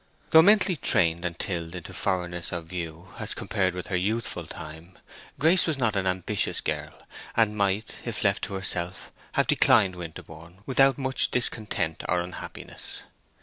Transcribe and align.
Though 0.31 0.41
mentally 0.41 0.77
trained 0.77 1.23
and 1.23 1.37
tilled 1.37 1.75
into 1.75 1.93
foreignness 1.93 2.51
of 2.51 2.65
view, 2.65 3.09
as 3.19 3.35
compared 3.35 3.75
with 3.75 3.89
her 3.89 3.95
youthful 3.95 4.47
time, 4.47 4.97
Grace 5.37 5.67
was 5.67 5.77
not 5.77 5.95
an 5.95 6.07
ambitious 6.07 6.59
girl, 6.59 7.05
and 7.37 7.55
might, 7.55 7.99
if 8.03 8.23
left 8.23 8.43
to 8.45 8.55
herself, 8.55 9.11
have 9.33 9.45
declined 9.45 9.95
Winterborne 9.95 10.63
without 10.65 10.97
much 10.97 11.29
discontent 11.29 12.01
or 12.09 12.19
unhappiness. 12.21 13.03